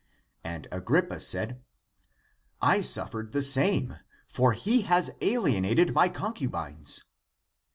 And 0.43 0.67
Agrippa 0.71 1.19
said," 1.19 1.61
I 2.59 2.81
suffered 2.81 3.33
the 3.33 3.43
same, 3.43 3.99
for 4.27 4.53
he 4.53 4.81
has 4.81 5.11
alienated 5.21 5.93
my 5.93 6.09
concubines." 6.09 7.03